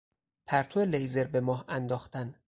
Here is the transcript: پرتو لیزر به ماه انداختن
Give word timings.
پرتو 0.47 0.79
لیزر 0.85 1.23
به 1.27 1.41
ماه 1.41 1.65
انداختن 1.67 2.35